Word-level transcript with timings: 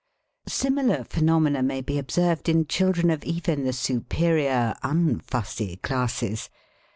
Similar 0.47 1.03
phenomena 1.03 1.61
may 1.61 1.81
be 1.81 1.99
observed 1.99 2.49
in 2.49 2.65
children 2.65 3.11
of 3.11 3.23
even 3.23 3.65
the 3.65 3.71
superior 3.73 4.73
unfussy 4.83 5.79
classes. 5.83 6.49